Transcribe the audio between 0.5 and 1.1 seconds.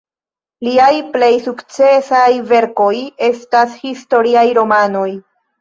Liaj